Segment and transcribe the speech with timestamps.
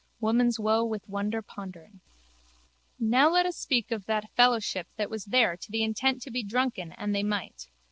[0.19, 2.01] Woman's woe with wonder pondering.
[2.97, 6.41] Now let us speak of that fellowship that was there to the intent to be
[6.41, 7.67] drunken an they might.